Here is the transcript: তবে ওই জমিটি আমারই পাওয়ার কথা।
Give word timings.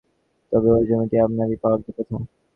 তবে 0.51 0.67
ওই 0.71 0.83
জমিটি 0.89 1.15
আমারই 1.25 1.57
পাওয়ার 1.61 1.79
কথা। 1.87 2.15